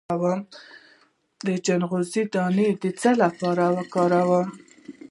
د 1.45 1.47
چلغوزي 1.65 2.23
دانه 2.33 2.67
د 2.83 2.85
څه 2.99 3.11
لپاره 3.23 3.63
وکاروم؟ 3.77 4.47